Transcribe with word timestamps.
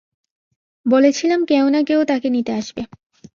বলেছিলাম 0.85 1.39
কেউ 1.45 1.65
না 1.69 1.79
কেউ 1.83 1.99
তাকে 2.03 2.27
নিতে 2.29 2.51
আসবে। 2.53 2.81